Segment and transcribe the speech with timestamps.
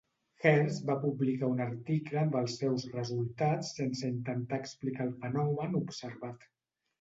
[0.43, 6.51] Hertz va publicar un article amb els seus resultats sense intentar explicar el fenomen observat.